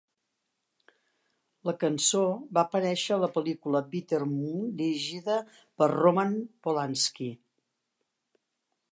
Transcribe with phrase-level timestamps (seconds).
[1.69, 2.21] La cançó
[2.57, 5.35] va aparèixer a la pel·lícula "Bitter Moon", dirigida
[5.81, 6.33] per Roman
[6.69, 7.29] Polanski.